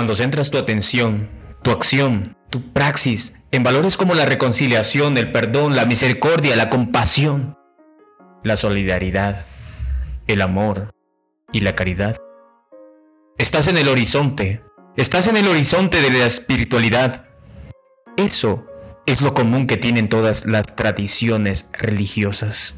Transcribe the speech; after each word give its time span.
Cuando 0.00 0.16
centras 0.16 0.50
tu 0.50 0.56
atención, 0.56 1.28
tu 1.62 1.70
acción, 1.72 2.34
tu 2.48 2.72
praxis 2.72 3.34
en 3.50 3.62
valores 3.62 3.98
como 3.98 4.14
la 4.14 4.24
reconciliación, 4.24 5.18
el 5.18 5.30
perdón, 5.30 5.76
la 5.76 5.84
misericordia, 5.84 6.56
la 6.56 6.70
compasión, 6.70 7.58
la 8.42 8.56
solidaridad, 8.56 9.44
el 10.26 10.40
amor 10.40 10.94
y 11.52 11.60
la 11.60 11.74
caridad. 11.74 12.16
Estás 13.36 13.68
en 13.68 13.76
el 13.76 13.88
horizonte, 13.88 14.64
estás 14.96 15.26
en 15.26 15.36
el 15.36 15.46
horizonte 15.46 16.00
de 16.00 16.08
la 16.08 16.24
espiritualidad. 16.24 17.26
Eso 18.16 18.64
es 19.04 19.20
lo 19.20 19.34
común 19.34 19.66
que 19.66 19.76
tienen 19.76 20.08
todas 20.08 20.46
las 20.46 20.76
tradiciones 20.76 21.68
religiosas. 21.74 22.74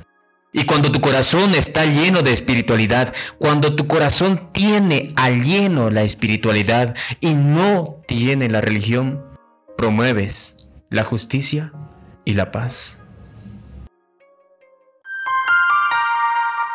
Y 0.55 0.66
cuando 0.66 0.93
tu 0.93 1.00
corazón 1.00 1.55
está 1.55 1.87
lleno 1.87 2.21
de 2.21 2.32
espiritualidad, 2.32 3.14
cuando 3.39 3.75
tu 3.75 3.87
corazón 3.87 4.52
tiene 4.52 5.14
al 5.16 5.43
lleno 5.43 5.89
la 5.89 6.02
espiritualidad 6.02 6.95
y 7.21 7.34
no 7.34 8.01
tiene 8.06 8.51
la 8.51 8.61
religión, 8.61 9.25
promueves 9.78 10.56
la 10.91 11.05
justicia 11.05 11.73
y 12.27 12.34
la 12.34 12.51
paz. 12.51 12.98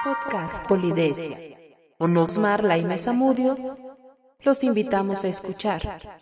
Podcast 0.03 0.65
Polidesia. 0.67 1.37
Osmar 1.99 2.63
y 2.79 2.97
Samudio, 2.97 3.57
los 4.41 4.63
invitamos 4.63 5.23
a 5.23 5.27
escuchar. 5.27 6.19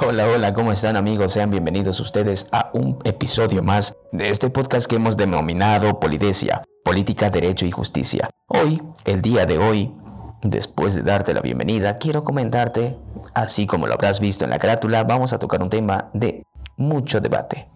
Hola, 0.00 0.28
hola, 0.28 0.54
¿cómo 0.54 0.70
están 0.70 0.96
amigos? 0.96 1.32
Sean 1.32 1.50
bienvenidos 1.50 1.98
ustedes 1.98 2.46
a 2.52 2.70
un 2.72 2.98
episodio 3.02 3.64
más 3.64 3.96
de 4.12 4.30
este 4.30 4.48
podcast 4.48 4.88
que 4.88 4.94
hemos 4.94 5.16
denominado 5.16 5.98
Polidesia, 5.98 6.62
Política, 6.84 7.30
Derecho 7.30 7.66
y 7.66 7.72
Justicia. 7.72 8.30
Hoy, 8.46 8.80
el 9.04 9.22
día 9.22 9.44
de 9.44 9.58
hoy, 9.58 9.92
después 10.40 10.94
de 10.94 11.02
darte 11.02 11.34
la 11.34 11.40
bienvenida, 11.40 11.98
quiero 11.98 12.22
comentarte, 12.22 12.96
así 13.34 13.66
como 13.66 13.88
lo 13.88 13.94
habrás 13.94 14.20
visto 14.20 14.44
en 14.44 14.50
la 14.50 14.60
carátula, 14.60 15.02
vamos 15.02 15.32
a 15.32 15.40
tocar 15.40 15.60
un 15.60 15.68
tema 15.68 16.10
de 16.12 16.44
mucho 16.76 17.20
debate. 17.20 17.68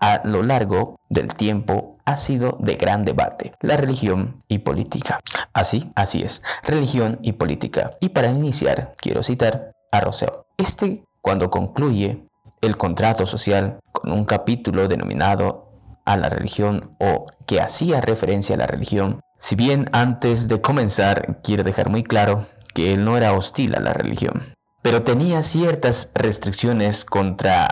A 0.00 0.20
lo 0.24 0.42
largo 0.42 0.96
del 1.10 1.32
tiempo 1.32 1.96
ha 2.04 2.16
sido 2.16 2.56
de 2.60 2.74
gran 2.74 3.04
debate, 3.04 3.52
la 3.60 3.76
religión 3.76 4.42
y 4.48 4.58
política. 4.58 5.20
Así, 5.52 5.92
así 5.94 6.22
es, 6.22 6.42
religión 6.64 7.20
y 7.22 7.32
política. 7.32 7.92
Y 8.00 8.08
para 8.08 8.32
iniciar, 8.32 8.94
quiero 8.96 9.22
citar 9.22 9.70
a 9.92 10.00
Rousseau. 10.00 10.44
Este 10.56 11.04
cuando 11.22 11.50
concluye 11.50 12.26
el 12.60 12.76
contrato 12.76 13.26
social 13.26 13.78
con 13.92 14.12
un 14.12 14.24
capítulo 14.24 14.88
denominado 14.88 15.70
a 16.04 16.16
la 16.16 16.28
religión 16.28 16.96
o 16.98 17.26
que 17.46 17.60
hacía 17.60 18.00
referencia 18.00 18.56
a 18.56 18.58
la 18.58 18.66
religión, 18.66 19.20
si 19.38 19.54
bien 19.54 19.88
antes 19.92 20.48
de 20.48 20.60
comenzar 20.60 21.40
quiero 21.42 21.62
dejar 21.62 21.88
muy 21.88 22.02
claro 22.02 22.46
que 22.74 22.92
él 22.92 23.04
no 23.04 23.16
era 23.16 23.32
hostil 23.32 23.74
a 23.74 23.80
la 23.80 23.92
religión, 23.92 24.54
pero 24.82 25.02
tenía 25.02 25.42
ciertas 25.42 26.10
restricciones 26.14 27.04
contra 27.04 27.68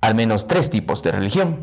al 0.00 0.14
menos 0.14 0.46
tres 0.46 0.70
tipos 0.70 1.02
de 1.02 1.12
religión. 1.12 1.58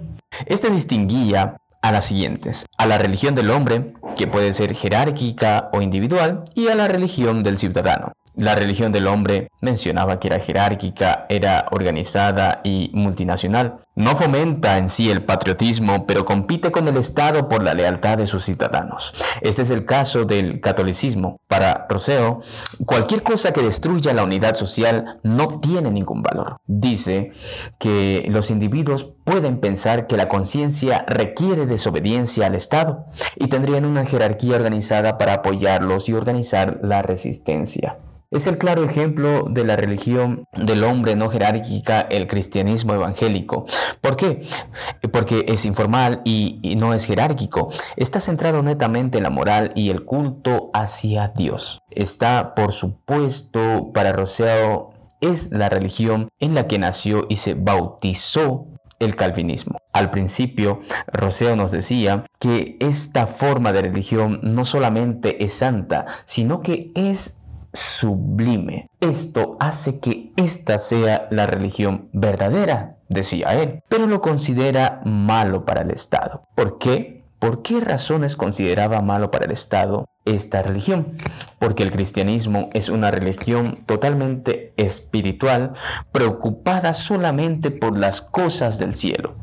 Este 0.45 0.69
distinguía 0.69 1.57
a 1.81 1.91
las 1.91 2.05
siguientes, 2.05 2.65
a 2.77 2.85
la 2.85 2.97
religión 2.97 3.35
del 3.35 3.49
hombre, 3.49 3.93
que 4.17 4.27
puede 4.27 4.53
ser 4.53 4.75
jerárquica 4.75 5.69
o 5.73 5.81
individual, 5.81 6.43
y 6.53 6.67
a 6.67 6.75
la 6.75 6.87
religión 6.87 7.41
del 7.41 7.57
ciudadano, 7.57 8.13
la 8.41 8.55
religión 8.55 8.91
del 8.91 9.05
hombre 9.05 9.49
mencionaba 9.61 10.19
que 10.19 10.27
era 10.27 10.39
jerárquica, 10.39 11.27
era 11.29 11.67
organizada 11.69 12.61
y 12.63 12.89
multinacional. 12.91 13.81
No 13.93 14.15
fomenta 14.15 14.79
en 14.79 14.89
sí 14.89 15.11
el 15.11 15.23
patriotismo, 15.23 16.07
pero 16.07 16.25
compite 16.25 16.71
con 16.71 16.87
el 16.87 16.97
Estado 16.97 17.47
por 17.47 17.61
la 17.61 17.75
lealtad 17.75 18.17
de 18.17 18.25
sus 18.25 18.43
ciudadanos. 18.43 19.13
Este 19.41 19.61
es 19.61 19.69
el 19.69 19.85
caso 19.85 20.25
del 20.25 20.59
catolicismo. 20.59 21.39
Para 21.47 21.85
Roseo, 21.87 22.41
cualquier 22.87 23.21
cosa 23.21 23.53
que 23.53 23.61
destruya 23.61 24.15
la 24.15 24.23
unidad 24.23 24.55
social 24.55 25.19
no 25.21 25.47
tiene 25.59 25.91
ningún 25.91 26.23
valor. 26.23 26.57
Dice 26.65 27.33
que 27.77 28.25
los 28.27 28.49
individuos 28.49 29.13
pueden 29.23 29.59
pensar 29.59 30.07
que 30.07 30.17
la 30.17 30.29
conciencia 30.29 31.05
requiere 31.07 31.67
desobediencia 31.67 32.47
al 32.47 32.55
Estado 32.55 33.05
y 33.35 33.49
tendrían 33.49 33.85
una 33.85 34.03
jerarquía 34.03 34.55
organizada 34.55 35.19
para 35.19 35.33
apoyarlos 35.33 36.09
y 36.09 36.13
organizar 36.13 36.79
la 36.81 37.03
resistencia. 37.03 37.99
Es 38.31 38.47
el 38.47 38.57
claro 38.57 38.85
ejemplo 38.85 39.45
de 39.49 39.65
la 39.65 39.75
religión 39.75 40.45
del 40.53 40.85
hombre 40.85 41.17
no 41.17 41.29
jerárquica, 41.29 41.99
el 41.99 42.27
cristianismo 42.27 42.93
evangélico. 42.93 43.65
¿Por 43.99 44.15
qué? 44.15 44.45
Porque 45.11 45.43
es 45.49 45.65
informal 45.65 46.21
y, 46.23 46.77
no 46.77 46.93
es 46.93 47.05
jerárquico. 47.05 47.73
Está 47.97 48.21
centrado 48.21 48.63
netamente 48.63 49.17
en 49.17 49.25
la 49.25 49.29
moral 49.31 49.73
y 49.75 49.89
el 49.89 50.05
culto 50.05 50.71
hacia 50.73 51.27
Dios. 51.35 51.81
Está, 51.89 52.55
por 52.55 52.71
supuesto, 52.71 53.91
para 53.93 54.13
Rousseau, 54.13 54.91
es 55.19 55.51
la 55.51 55.67
religión 55.67 56.29
en 56.39 56.55
la 56.55 56.67
que 56.67 56.79
nació 56.79 57.25
y 57.27 57.35
se 57.35 57.53
bautizó 57.55 58.65
el 58.99 59.17
calvinismo. 59.17 59.77
Al 59.91 60.09
principio, 60.09 60.79
Rousseau 61.07 61.57
nos 61.57 61.71
decía 61.71 62.25
que 62.39 62.77
esta 62.79 63.27
forma 63.27 63.73
de 63.73 63.81
religión 63.81 64.39
no 64.41 64.63
solamente 64.63 65.43
es 65.43 65.51
santa, 65.51 66.05
sino 66.23 66.61
que 66.61 66.93
es 66.95 67.40
sublime. 67.73 68.87
Esto 68.99 69.57
hace 69.59 69.99
que 69.99 70.31
esta 70.35 70.77
sea 70.77 71.27
la 71.31 71.45
religión 71.45 72.09
verdadera, 72.13 72.97
decía 73.09 73.49
él, 73.61 73.83
pero 73.89 74.07
lo 74.07 74.21
considera 74.21 75.01
malo 75.05 75.65
para 75.65 75.81
el 75.81 75.91
Estado. 75.91 76.43
¿Por 76.55 76.77
qué? 76.77 77.23
¿Por 77.39 77.63
qué 77.63 77.79
razones 77.79 78.35
consideraba 78.35 79.01
malo 79.01 79.31
para 79.31 79.45
el 79.45 79.51
Estado 79.51 80.05
esta 80.25 80.61
religión? 80.61 81.13
Porque 81.57 81.81
el 81.81 81.91
cristianismo 81.91 82.69
es 82.73 82.89
una 82.89 83.09
religión 83.09 83.79
totalmente 83.87 84.73
espiritual, 84.77 85.73
preocupada 86.11 86.93
solamente 86.93 87.71
por 87.71 87.97
las 87.97 88.21
cosas 88.21 88.77
del 88.77 88.93
cielo. 88.93 89.35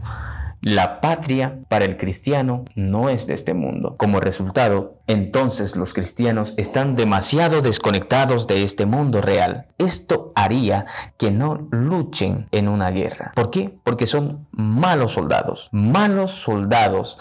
La 0.60 1.00
patria 1.00 1.60
para 1.69 1.84
el 1.84 1.96
cristiano 1.96 2.64
no 2.74 3.08
es 3.08 3.26
de 3.26 3.34
este 3.34 3.54
mundo. 3.54 3.94
Como 3.96 4.19
resultado, 4.19 4.98
entonces 5.06 5.76
los 5.76 5.94
cristianos 5.94 6.54
están 6.56 6.96
demasiado 6.96 7.62
desconectados 7.62 8.46
de 8.48 8.64
este 8.64 8.84
mundo 8.84 9.20
real. 9.20 9.66
Esto 9.78 10.32
haría 10.34 10.86
que 11.16 11.30
no 11.30 11.68
luchen 11.70 12.48
en 12.50 12.68
una 12.68 12.91
guerra. 12.91 13.32
¿Por 13.36 13.50
qué? 13.50 13.78
Porque 13.84 14.08
son 14.08 14.48
malos 14.50 15.12
soldados. 15.12 15.68
Malos 15.70 16.32
soldados 16.32 17.18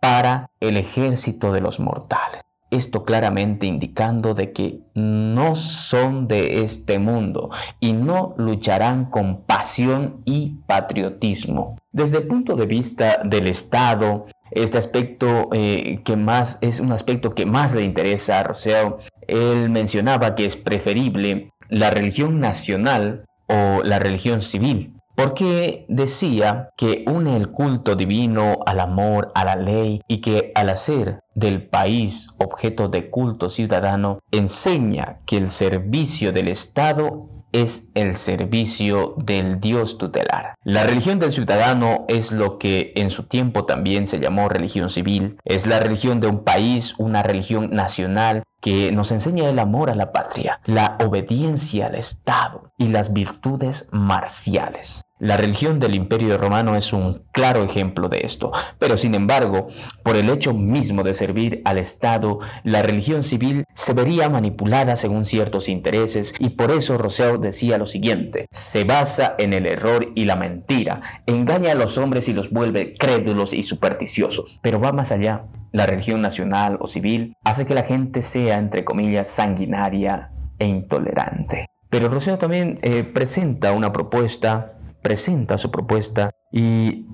para 0.00 0.50
el 0.58 0.76
ejército 0.76 1.52
de 1.52 1.60
los 1.60 1.78
mortales. 1.78 2.42
Esto 2.70 3.04
claramente 3.04 3.66
indicando 3.66 4.34
de 4.34 4.52
que 4.52 4.80
no 4.94 5.56
son 5.56 6.28
de 6.28 6.62
este 6.62 6.98
mundo 6.98 7.50
y 7.80 7.92
no 7.92 8.34
lucharán 8.38 9.06
con 9.06 9.42
pasión 9.42 10.20
y 10.24 10.60
patriotismo. 10.66 11.76
Desde 11.92 12.18
el 12.18 12.28
punto 12.28 12.54
de 12.54 12.66
vista 12.66 13.20
del 13.24 13.48
Estado, 13.48 14.26
este 14.52 14.78
aspecto 14.78 15.48
eh, 15.52 16.00
que 16.04 16.16
más 16.16 16.58
es 16.60 16.78
un 16.80 16.92
aspecto 16.92 17.32
que 17.32 17.46
más 17.46 17.74
le 17.74 17.82
interesa 17.82 18.38
a 18.38 18.42
Rousseau. 18.44 18.98
Él 19.26 19.70
mencionaba 19.70 20.34
que 20.34 20.44
es 20.44 20.56
preferible 20.56 21.50
la 21.68 21.90
religión 21.90 22.40
nacional 22.40 23.24
o 23.46 23.82
la 23.82 23.98
religión 23.98 24.42
civil 24.42 24.99
porque 25.22 25.84
decía 25.88 26.70
que 26.78 27.04
une 27.06 27.36
el 27.36 27.50
culto 27.50 27.94
divino 27.94 28.60
al 28.64 28.80
amor, 28.80 29.30
a 29.34 29.44
la 29.44 29.54
ley 29.54 30.00
y 30.08 30.22
que 30.22 30.50
al 30.54 30.70
hacer 30.70 31.20
del 31.34 31.68
país 31.68 32.28
objeto 32.38 32.88
de 32.88 33.10
culto 33.10 33.50
ciudadano 33.50 34.20
enseña 34.30 35.20
que 35.26 35.36
el 35.36 35.50
servicio 35.50 36.32
del 36.32 36.48
Estado 36.48 37.28
es 37.52 37.88
el 37.94 38.14
servicio 38.14 39.14
del 39.18 39.60
Dios 39.60 39.98
tutelar. 39.98 40.54
La 40.64 40.84
religión 40.84 41.18
del 41.18 41.32
ciudadano 41.32 42.06
es 42.08 42.32
lo 42.32 42.58
que 42.58 42.92
en 42.96 43.10
su 43.10 43.24
tiempo 43.24 43.66
también 43.66 44.06
se 44.06 44.20
llamó 44.20 44.48
religión 44.48 44.88
civil. 44.88 45.36
Es 45.44 45.66
la 45.66 45.80
religión 45.80 46.20
de 46.20 46.28
un 46.28 46.44
país, 46.44 46.94
una 46.96 47.22
religión 47.22 47.70
nacional 47.72 48.42
que 48.60 48.92
nos 48.92 49.10
enseña 49.10 49.48
el 49.48 49.58
amor 49.58 49.90
a 49.90 49.94
la 49.94 50.12
patria, 50.12 50.60
la 50.64 50.96
obediencia 51.04 51.86
al 51.86 51.94
Estado 51.94 52.72
y 52.78 52.88
las 52.88 53.12
virtudes 53.12 53.88
marciales. 53.90 55.02
La 55.20 55.36
religión 55.36 55.80
del 55.80 55.94
Imperio 55.94 56.38
Romano 56.38 56.76
es 56.76 56.94
un 56.94 57.22
claro 57.30 57.62
ejemplo 57.62 58.08
de 58.08 58.20
esto, 58.24 58.52
pero 58.78 58.96
sin 58.96 59.14
embargo, 59.14 59.68
por 60.02 60.16
el 60.16 60.30
hecho 60.30 60.54
mismo 60.54 61.02
de 61.02 61.12
servir 61.12 61.60
al 61.66 61.76
Estado, 61.76 62.38
la 62.64 62.80
religión 62.80 63.22
civil 63.22 63.66
se 63.74 63.92
vería 63.92 64.30
manipulada 64.30 64.96
según 64.96 65.26
ciertos 65.26 65.68
intereses 65.68 66.34
y 66.38 66.48
por 66.48 66.70
eso 66.70 66.96
Rousseau 66.96 67.38
decía 67.38 67.76
lo 67.76 67.86
siguiente, 67.86 68.46
se 68.50 68.84
basa 68.84 69.34
en 69.36 69.52
el 69.52 69.66
error 69.66 70.10
y 70.14 70.24
la 70.24 70.36
mentira, 70.36 71.02
engaña 71.26 71.72
a 71.72 71.74
los 71.74 71.98
hombres 71.98 72.26
y 72.28 72.32
los 72.32 72.50
vuelve 72.50 72.94
crédulos 72.94 73.52
y 73.52 73.62
supersticiosos, 73.62 74.58
pero 74.62 74.80
va 74.80 74.92
más 74.92 75.12
allá. 75.12 75.44
La 75.70 75.84
religión 75.84 76.22
nacional 76.22 76.78
o 76.80 76.88
civil 76.88 77.36
hace 77.44 77.66
que 77.66 77.74
la 77.74 77.82
gente 77.82 78.22
sea, 78.22 78.58
entre 78.58 78.86
comillas, 78.86 79.28
sanguinaria 79.28 80.32
e 80.58 80.66
intolerante. 80.66 81.66
Pero 81.90 82.08
Rousseau 82.08 82.38
también 82.38 82.78
eh, 82.82 83.04
presenta 83.04 83.72
una 83.72 83.92
propuesta 83.92 84.79
presenta 85.02 85.58
su 85.58 85.70
propuesta 85.70 86.30
y 86.52 87.06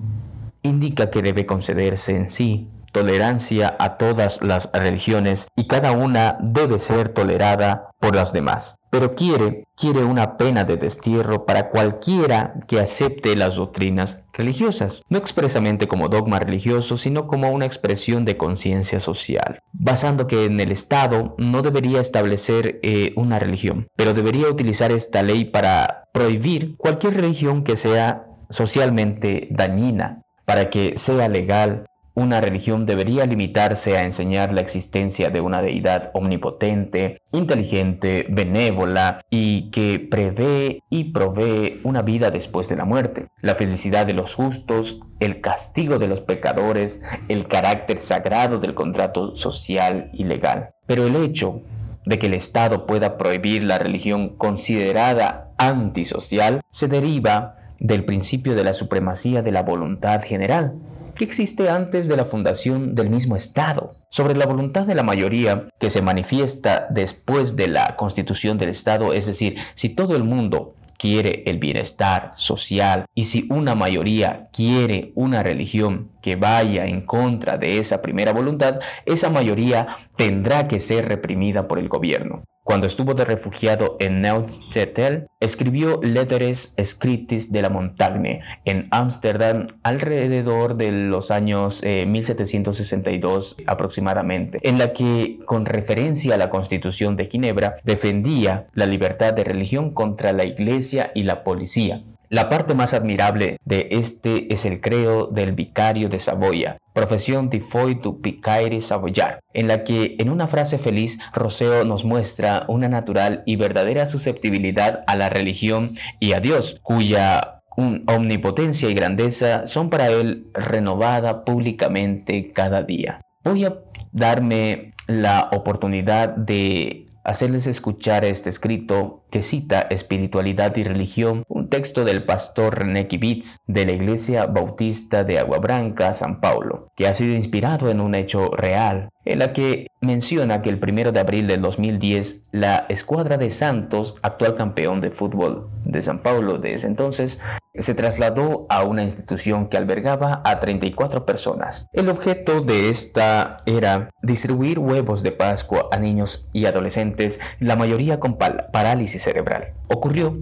indica 0.61 1.09
que 1.09 1.21
debe 1.21 1.45
concederse 1.45 2.15
en 2.15 2.29
sí 2.29 2.69
tolerancia 2.91 3.75
a 3.79 3.97
todas 3.97 4.41
las 4.41 4.71
religiones 4.73 5.47
y 5.55 5.67
cada 5.67 5.91
una 5.91 6.37
debe 6.41 6.79
ser 6.79 7.09
tolerada 7.09 7.86
por 7.99 8.15
las 8.15 8.33
demás. 8.33 8.75
Pero 8.89 9.15
quiere, 9.15 9.65
quiere 9.75 10.03
una 10.03 10.37
pena 10.37 10.63
de 10.63 10.77
destierro 10.77 11.45
para 11.45 11.69
cualquiera 11.69 12.53
que 12.67 12.79
acepte 12.79 13.35
las 13.35 13.55
doctrinas 13.55 14.23
religiosas, 14.33 15.01
no 15.09 15.17
expresamente 15.17 15.87
como 15.87 16.07
dogma 16.07 16.39
religioso, 16.39 16.95
sino 16.95 17.27
como 17.27 17.51
una 17.51 17.65
expresión 17.65 18.23
de 18.23 18.37
conciencia 18.37 18.99
social, 18.99 19.59
basando 19.73 20.27
que 20.27 20.45
en 20.45 20.59
el 20.59 20.71
Estado 20.71 21.35
no 21.37 21.61
debería 21.61 21.99
establecer 21.99 22.79
eh, 22.81 23.13
una 23.15 23.39
religión, 23.39 23.87
pero 23.95 24.13
debería 24.13 24.47
utilizar 24.47 24.91
esta 24.91 25.21
ley 25.21 25.45
para 25.45 26.05
prohibir 26.13 26.77
cualquier 26.77 27.15
religión 27.15 27.63
que 27.63 27.75
sea 27.75 28.27
socialmente 28.49 29.49
dañina, 29.51 30.21
para 30.45 30.69
que 30.69 30.97
sea 30.97 31.27
legal 31.27 31.85
una 32.17 32.41
religión 32.41 32.87
debería 32.87 33.27
limitarse 33.27 33.95
a 33.95 34.03
enseñar 34.03 34.51
la 34.51 34.61
existencia 34.61 35.29
de 35.29 35.39
una 35.39 35.61
deidad 35.61 36.09
omnipotente, 36.15 37.21
inteligente, 37.31 38.25
benévola 38.27 39.21
y 39.29 39.69
que 39.69 39.99
prevé 39.99 40.81
y 40.89 41.11
provee 41.11 41.79
una 41.83 42.01
vida 42.01 42.31
después 42.31 42.69
de 42.69 42.75
la 42.75 42.85
muerte, 42.85 43.27
la 43.41 43.53
felicidad 43.53 44.07
de 44.07 44.15
los 44.15 44.33
justos, 44.33 44.99
el 45.19 45.41
castigo 45.41 45.99
de 45.99 46.07
los 46.07 46.21
pecadores, 46.21 47.03
el 47.27 47.47
carácter 47.47 47.99
sagrado 47.99 48.57
del 48.57 48.73
contrato 48.73 49.35
social 49.35 50.09
y 50.11 50.23
legal. 50.23 50.71
Pero 50.87 51.05
el 51.05 51.15
hecho 51.17 51.61
de 52.07 52.17
que 52.17 52.25
el 52.25 52.33
Estado 52.33 52.87
pueda 52.87 53.15
prohibir 53.17 53.61
la 53.61 53.77
religión 53.77 54.29
considerada 54.29 55.51
antisocial 55.59 56.61
se 56.71 56.87
deriva 56.87 57.57
del 57.79 58.05
principio 58.05 58.55
de 58.55 58.63
la 58.63 58.73
supremacía 58.73 59.43
de 59.43 59.51
la 59.51 59.61
voluntad 59.61 60.23
general 60.23 60.73
que 61.17 61.25
existe 61.25 61.69
antes 61.69 62.07
de 62.07 62.15
la 62.15 62.25
fundación 62.25 62.95
del 62.95 63.09
mismo 63.09 63.35
Estado, 63.35 63.95
sobre 64.09 64.35
la 64.35 64.45
voluntad 64.45 64.85
de 64.85 64.95
la 64.95 65.03
mayoría 65.03 65.67
que 65.79 65.89
se 65.89 66.01
manifiesta 66.01 66.87
después 66.89 67.55
de 67.55 67.67
la 67.67 67.95
constitución 67.95 68.57
del 68.57 68.69
Estado, 68.69 69.13
es 69.13 69.25
decir, 69.25 69.57
si 69.73 69.89
todo 69.89 70.15
el 70.15 70.23
mundo 70.23 70.75
quiere 70.97 71.43
el 71.45 71.59
bienestar 71.59 72.31
social 72.35 73.05
y 73.13 73.25
si 73.25 73.47
una 73.49 73.75
mayoría 73.75 74.47
quiere 74.51 75.11
una 75.15 75.43
religión 75.43 76.09
que 76.21 76.35
vaya 76.35 76.85
en 76.85 77.01
contra 77.01 77.57
de 77.57 77.77
esa 77.77 78.01
primera 78.01 78.33
voluntad, 78.33 78.79
esa 79.05 79.29
mayoría 79.29 79.87
tendrá 80.15 80.67
que 80.67 80.79
ser 80.79 81.07
reprimida 81.07 81.67
por 81.67 81.79
el 81.79 81.87
gobierno. 81.89 82.43
Cuando 82.67 82.85
estuvo 82.85 83.13
de 83.13 83.23
refugiado 83.23 83.95
en 84.01 84.19
Neuchâtel, 84.19 85.27
escribió 85.39 86.01
Lettres 86.03 86.73
Escrites 86.75 87.49
de 87.53 87.61
la 87.61 87.69
Montagne 87.69 88.41
en 88.65 88.89
Ámsterdam 88.91 89.67
alrededor 89.83 90.75
de 90.75 90.91
los 90.91 91.31
años 91.31 91.81
1762 91.81 93.55
eh, 93.57 93.63
aproximadamente, 93.67 94.59
en 94.63 94.79
la 94.79 94.91
que, 94.91 95.39
con 95.45 95.65
referencia 95.65 96.35
a 96.35 96.37
la 96.37 96.49
Constitución 96.49 97.15
de 97.15 97.27
Ginebra, 97.27 97.77
defendía 97.85 98.67
la 98.73 98.85
libertad 98.85 99.33
de 99.33 99.45
religión 99.45 99.91
contra 99.91 100.33
la 100.33 100.43
Iglesia 100.43 101.11
y 101.15 101.23
la 101.23 101.45
policía. 101.45 102.03
La 102.29 102.49
parte 102.49 102.73
más 102.73 102.93
admirable 102.93 103.55
de 103.63 103.87
este 103.91 104.53
es 104.53 104.65
el 104.65 104.81
creo 104.81 105.27
del 105.27 105.53
vicario 105.53 106.09
de 106.09 106.19
Saboya, 106.19 106.77
profesión 106.97 107.51
Tifoy 107.51 107.93
du 107.93 108.21
Picaire 108.21 108.81
Savoyard, 108.81 109.39
en 109.53 109.67
la 109.67 109.83
que 109.83 110.15
en 110.17 110.31
una 110.31 110.47
frase 110.47 110.79
feliz 110.79 111.19
Roseo 111.31 111.85
nos 111.85 112.03
muestra 112.05 112.65
una 112.67 112.89
natural 112.89 113.43
y 113.45 113.55
verdadera 113.55 114.07
susceptibilidad 114.07 115.03
a 115.05 115.15
la 115.15 115.29
religión 115.29 115.95
y 116.19 116.33
a 116.33 116.39
Dios, 116.39 116.79
cuya 116.81 117.61
omnipotencia 118.07 118.89
y 118.89 118.95
grandeza 118.95 119.67
son 119.67 119.91
para 119.91 120.09
él 120.09 120.47
renovada 120.55 121.45
públicamente 121.45 122.51
cada 122.51 122.81
día. 122.81 123.21
Voy 123.43 123.65
a 123.65 123.77
darme 124.11 124.91
la 125.05 125.49
oportunidad 125.53 126.29
de 126.29 127.06
hacerles 127.27 127.67
escuchar 127.67 128.23
este 128.23 128.49
escrito 128.49 129.25
que 129.29 129.43
cita 129.43 129.81
Espiritualidad 129.81 130.75
y 130.77 130.85
Religión, 130.85 131.43
un 131.49 131.69
texto 131.69 132.05
del 132.05 132.23
pastor 132.23 132.79
René 132.79 133.07
Kibitz 133.07 133.57
de 133.67 133.85
la 133.85 133.91
Iglesia 133.91 134.45
Bautista 134.45 135.25
de 135.25 135.37
Agua 135.37 135.59
Branca, 135.59 136.13
San 136.13 136.39
Paulo, 136.39 136.87
que 136.95 137.05
ha 137.05 137.13
sido 137.13 137.35
inspirado 137.35 137.91
en 137.91 137.99
un 137.99 138.15
hecho 138.15 138.49
real, 138.51 139.09
en 139.25 139.39
la 139.39 139.51
que 139.51 139.87
menciona 139.99 140.61
que 140.61 140.69
el 140.69 140.79
1 140.81 141.11
de 141.11 141.19
abril 141.19 141.47
del 141.47 141.61
2010 141.61 142.43
la 142.51 142.85
escuadra 142.87 143.37
de 143.37 143.49
Santos, 143.49 144.15
actual 144.21 144.55
campeón 144.55 145.01
de 145.01 145.11
fútbol 145.11 145.69
de 145.87 146.01
San 146.01 146.19
Paulo 146.19 146.57
de 146.57 146.73
ese 146.73 146.87
entonces, 146.87 147.39
se 147.73 147.95
trasladó 147.95 148.65
a 148.69 148.83
una 148.83 149.03
institución 149.03 149.67
que 149.67 149.77
albergaba 149.77 150.41
a 150.43 150.59
34 150.59 151.25
personas. 151.25 151.87
El 151.93 152.09
objeto 152.09 152.61
de 152.61 152.89
esta 152.89 153.57
era 153.65 154.09
distribuir 154.21 154.79
huevos 154.79 155.23
de 155.23 155.31
Pascua 155.31 155.87
a 155.91 155.97
niños 155.97 156.49
y 156.53 156.65
adolescentes, 156.65 157.39
la 157.59 157.75
mayoría 157.75 158.19
con 158.19 158.37
parálisis 158.37 159.23
cerebral. 159.23 159.73
Ocurrió 159.87 160.37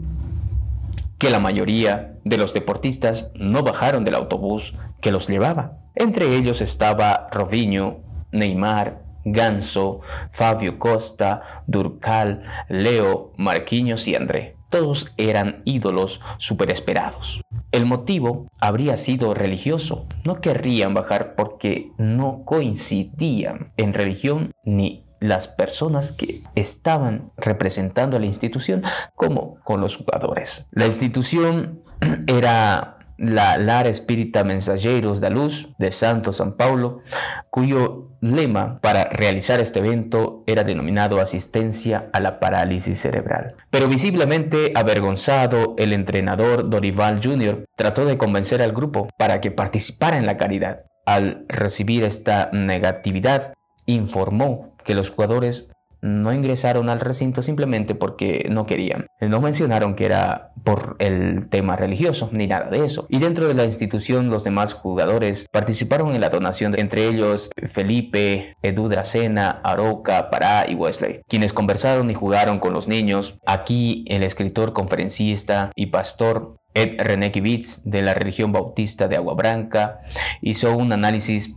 que 1.17 1.29
la 1.29 1.39
mayoría 1.39 2.17
de 2.23 2.37
los 2.37 2.53
deportistas 2.53 3.31
no 3.35 3.63
bajaron 3.63 4.03
del 4.03 4.15
autobús 4.15 4.73
que 5.01 5.11
los 5.11 5.27
llevaba. 5.27 5.77
Entre 5.95 6.35
ellos 6.35 6.61
estaba 6.61 7.29
Robinho, 7.31 7.99
Neymar, 8.31 9.05
Ganso, 9.23 10.01
Fabio 10.31 10.77
Costa, 10.77 11.63
Durcal, 11.67 12.43
Leo, 12.69 13.33
Marquinhos 13.37 14.07
y 14.07 14.15
André. 14.15 14.54
Todos 14.69 15.11
eran 15.17 15.61
ídolos 15.65 16.21
superesperados. 16.37 17.41
El 17.71 17.85
motivo 17.85 18.47
habría 18.59 18.97
sido 18.97 19.33
religioso. 19.33 20.07
No 20.23 20.41
querrían 20.41 20.93
bajar 20.93 21.35
porque 21.35 21.91
no 21.97 22.43
coincidían 22.45 23.71
en 23.77 23.93
religión 23.93 24.51
ni 24.63 25.05
las 25.19 25.47
personas 25.47 26.11
que 26.11 26.39
estaban 26.55 27.31
representando 27.37 28.17
a 28.17 28.19
la 28.19 28.25
institución 28.25 28.83
como 29.15 29.59
con 29.63 29.81
los 29.81 29.95
jugadores. 29.95 30.67
La 30.71 30.85
institución 30.85 31.81
era 32.27 32.94
la 33.17 33.57
Lara 33.57 33.89
Espírita 33.89 34.43
Mensageiros 34.43 35.21
da 35.21 35.29
Luz 35.29 35.69
de 35.77 35.91
Santo 35.91 36.33
San 36.33 36.53
Paulo, 36.53 37.01
cuyo 37.49 38.09
lema 38.21 38.79
para 38.81 39.05
realizar 39.05 39.59
este 39.59 39.79
evento 39.79 40.43
era 40.47 40.63
denominado 40.63 41.21
asistencia 41.21 42.09
a 42.13 42.19
la 42.19 42.39
parálisis 42.39 42.99
cerebral. 42.99 43.55
Pero 43.69 43.87
visiblemente 43.87 44.71
avergonzado, 44.75 45.75
el 45.77 45.93
entrenador 45.93 46.69
Dorival 46.69 47.21
Jr. 47.23 47.65
trató 47.75 48.05
de 48.05 48.17
convencer 48.17 48.61
al 48.61 48.73
grupo 48.73 49.07
para 49.17 49.41
que 49.41 49.51
participara 49.51 50.17
en 50.17 50.25
la 50.25 50.37
caridad. 50.37 50.85
Al 51.05 51.45
recibir 51.47 52.03
esta 52.03 52.49
negatividad, 52.51 53.53
informó 53.85 54.75
que 54.83 54.95
los 54.95 55.09
jugadores 55.09 55.67
no 56.05 56.31
ingresaron 56.31 56.89
al 56.89 56.99
recinto 56.99 57.41
simplemente 57.41 57.95
porque 57.95 58.47
no 58.49 58.67
querían. 58.67 59.07
No 59.19 59.41
mencionaron 59.41 59.95
que 59.95 60.05
era 60.05 60.51
por 60.63 60.95
el 60.99 61.49
tema 61.49 61.75
religioso, 61.75 62.29
ni 62.31 62.45
nada 62.45 62.69
de 62.69 62.85
eso. 62.85 63.07
Y 63.09 63.17
dentro 63.17 63.47
de 63.47 63.55
la 63.55 63.65
institución 63.65 64.29
los 64.29 64.43
demás 64.43 64.73
jugadores 64.73 65.47
participaron 65.51 66.13
en 66.13 66.21
la 66.21 66.29
donación, 66.29 66.77
entre 66.77 67.07
ellos 67.07 67.49
Felipe, 67.63 68.55
Edu 68.61 68.87
Dracena, 68.87 69.61
Aroca, 69.63 70.29
Pará 70.29 70.65
y 70.69 70.75
Wesley, 70.75 71.21
quienes 71.27 71.53
conversaron 71.53 72.11
y 72.11 72.13
jugaron 72.13 72.59
con 72.59 72.73
los 72.73 72.87
niños. 72.87 73.39
Aquí 73.47 74.05
el 74.07 74.21
escritor, 74.21 74.73
conferencista 74.73 75.71
y 75.75 75.87
pastor 75.87 76.57
Ed 76.75 77.01
René 77.01 77.31
Kibitz 77.31 77.81
de 77.83 78.03
la 78.03 78.13
religión 78.13 78.51
bautista 78.51 79.07
de 79.07 79.15
Agua 79.15 79.33
Branca 79.33 80.01
hizo 80.41 80.75
un 80.75 80.91
análisis 80.91 81.55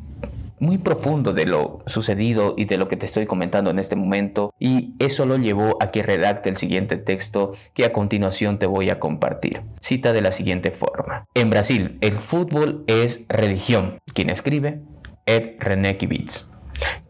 muy 0.61 0.79
profundo 0.79 1.33
de 1.33 1.47
lo 1.47 1.83
sucedido 1.87 2.55
y 2.57 2.65
de 2.65 2.77
lo 2.77 2.89
que 2.89 2.97
te 2.97 3.07
estoy 3.07 3.27
comentando 3.27 3.71
en 3.71 3.79
este 3.79 3.97
momento 3.97 4.53
y 4.59 4.95
eso 4.99 5.27
lo 5.27 5.37
llevó 5.37 5.77
a 5.81 5.91
que 5.91 6.03
redacte 6.03 6.49
el 6.49 6.57
siguiente 6.57 6.97
texto 6.97 7.53
que 7.75 7.85
a 7.85 7.93
continuación 7.93 8.59
te 8.59 8.67
voy 8.67 8.91
a 8.91 8.99
compartir. 8.99 9.63
Cita 9.81 10.13
de 10.13 10.23
la 10.23 10.33
siguiente 10.33 10.71
forma. 10.71 11.25
En 11.35 11.51
Brasil, 11.51 11.99
el 12.01 12.13
fútbol 12.13 12.83
es 12.87 13.25
religión. 13.29 13.99
Quien 14.15 14.31
escribe? 14.31 14.81
Ed 15.27 15.57
René 15.59 15.97
Kibitz 15.97 16.49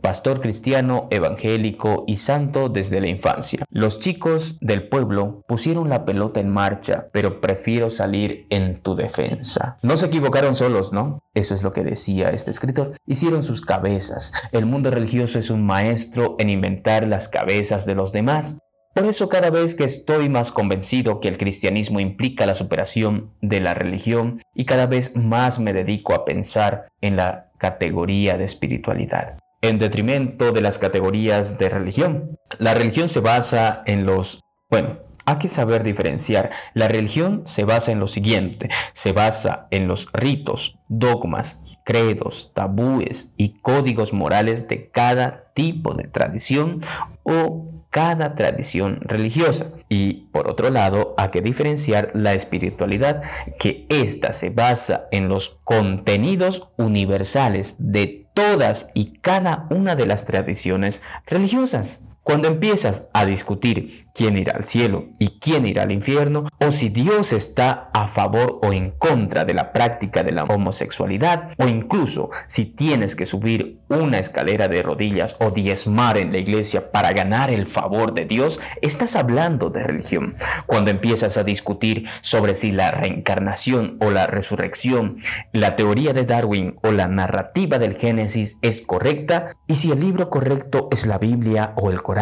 pastor 0.01 0.41
cristiano, 0.41 1.07
evangélico 1.11 2.05
y 2.07 2.17
santo 2.17 2.69
desde 2.69 3.01
la 3.01 3.09
infancia. 3.09 3.65
Los 3.71 3.99
chicos 3.99 4.57
del 4.61 4.89
pueblo 4.89 5.43
pusieron 5.47 5.89
la 5.89 6.05
pelota 6.05 6.41
en 6.41 6.49
marcha, 6.49 7.09
pero 7.13 7.41
prefiero 7.41 7.91
salir 7.91 8.47
en 8.51 8.81
tu 8.81 8.95
defensa. 8.95 9.77
No 9.83 9.97
se 9.97 10.07
equivocaron 10.07 10.55
solos, 10.55 10.93
¿no? 10.93 11.23
Eso 11.35 11.55
es 11.55 11.63
lo 11.63 11.73
que 11.73 11.85
decía 11.85 12.31
este 12.31 12.51
escritor. 12.51 12.93
Hicieron 13.07 13.43
sus 13.43 13.61
cabezas. 13.61 14.33
El 14.53 14.67
mundo 14.67 14.91
religioso 14.91 15.39
es 15.39 15.51
un 15.51 15.67
maestro 15.67 16.37
en 16.39 16.51
inventar 16.51 17.07
las 17.07 17.29
cabezas 17.29 17.85
de 17.85 17.95
los 17.95 18.13
demás. 18.13 18.61
Por 18.95 19.05
eso 19.05 19.29
cada 19.29 19.51
vez 19.51 19.75
que 19.75 19.85
estoy 19.85 20.29
más 20.29 20.51
convencido 20.51 21.21
que 21.21 21.29
el 21.29 21.39
cristianismo 21.39 22.01
implica 22.01 22.47
la 22.47 22.55
superación 22.55 23.35
de 23.43 23.61
la 23.61 23.75
religión 23.75 24.41
y 24.55 24.65
cada 24.65 24.87
vez 24.87 25.15
más 25.15 25.61
me 25.61 25.73
dedico 25.73 26.15
a 26.15 26.25
pensar 26.25 26.89
en 27.01 27.17
la 27.17 27.53
categoría 27.59 28.39
de 28.39 28.45
espiritualidad 28.45 29.39
en 29.61 29.79
detrimento 29.79 30.53
de 30.53 30.61
las 30.61 30.79
categorías 30.79 31.59
de 31.59 31.69
religión. 31.69 32.39
La 32.59 32.75
religión 32.75 33.09
se 33.09 33.21
basa 33.21 33.83
en 33.87 34.07
los, 34.07 34.41
bueno, 34.71 35.01
Hay 35.27 35.37
que 35.37 35.49
saber 35.51 35.83
diferenciar. 35.83 36.51
La 36.73 36.89
religión 36.89 37.43
se 37.45 37.65
basa 37.65 37.93
en 37.93 38.01
lo 38.01 38.09
siguiente, 38.09 38.71
se 38.95 39.13
basa 39.13 39.67
en 39.71 39.87
los 39.87 40.09
ritos, 40.15 40.79
dogmas, 40.89 41.63
credos, 41.85 42.53
tabúes 42.55 43.33
y 43.37 43.61
códigos 43.61 44.13
morales 44.13 44.69
de 44.69 44.91
cada 44.91 45.53
tipo 45.53 45.95
de 45.95 46.05
tradición 46.05 46.81
o 47.25 47.79
cada 47.91 48.35
tradición 48.35 49.01
religiosa. 49.03 49.73
Y 49.89 50.29
por 50.33 50.49
otro 50.49 50.71
lado, 50.71 51.15
hay 51.17 51.31
que 51.31 51.41
diferenciar 51.41 52.11
la 52.15 52.35
espiritualidad, 52.35 53.23
que 53.59 53.87
ésta 53.89 54.33
se 54.33 54.51
basa 54.51 55.09
en 55.11 55.29
los 55.29 55.61
contenidos 55.65 56.69
universales 56.77 57.77
de 57.79 58.28
todas 58.39 58.91
y 58.95 59.19
cada 59.19 59.67
una 59.69 59.97
de 59.97 60.07
las 60.07 60.25
tradiciones 60.25 61.03
religiosas. 61.27 62.03
Cuando 62.29 62.49
empiezas 62.49 63.09
a 63.15 63.25
discutir 63.25 64.05
quién 64.13 64.37
irá 64.37 64.53
al 64.55 64.65
cielo 64.65 65.07
y 65.19 65.39
quién 65.41 65.65
irá 65.65 65.85
al 65.85 65.93
infierno, 65.93 66.45
o 66.59 66.73
si 66.73 66.91
Dios 66.91 67.33
está 67.33 67.89
a 67.95 68.07
favor 68.07 68.59
o 68.63 68.75
en 68.75 68.91
contra 68.91 69.47
de 69.47 69.55
la 69.55 69.73
práctica 69.73 70.23
de 70.23 70.33
la 70.33 70.45
homosexualidad, 70.45 71.53
o 71.57 71.67
incluso 71.67 72.29
si 72.47 72.67
tienes 72.67 73.17
que 73.17 73.25
subir 73.25 73.81
una 73.89 74.19
escalera 74.19 74.69
de 74.69 74.83
rodillas 74.83 75.37
o 75.41 75.53
diezmar 75.53 76.19
en 76.19 76.33
la 76.33 76.37
iglesia 76.37 76.93
para 76.93 77.15
ganar 77.15 77.51
el 77.51 77.67
favor 77.67 78.13
de 78.13 78.27
Dios, 78.27 78.61
estás 78.83 79.17
hablando 79.17 79.71
de 79.71 79.85
religión. 79.85 80.37
Cuando 80.67 80.91
empiezas 80.91 81.39
a 81.39 81.45
discutir 81.45 82.07
sobre 82.21 82.53
si 82.53 82.73
la 82.73 82.91
reencarnación 82.91 83.97
o 84.01 84.11
la 84.11 84.27
resurrección, 84.27 85.17
la 85.55 85.77
teoría 85.77 86.13
de 86.13 86.27
Darwin 86.27 86.77
o 86.83 86.91
la 86.91 87.09
narrativa 87.09 87.79
del 87.79 87.97
Génesis 87.97 88.59
es 88.61 88.83
correcta, 88.83 89.57
y 89.67 89.77
si 89.77 89.93
el 89.93 90.01
libro 90.01 90.29
correcto 90.29 90.89
es 90.91 91.07
la 91.07 91.17
Biblia 91.17 91.73
o 91.77 91.91
el 91.91 92.03
Corán, 92.03 92.18